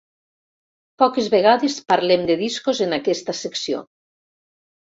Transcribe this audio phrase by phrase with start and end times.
[1.03, 3.87] Poques vegades parlem de discos en aquesta secció.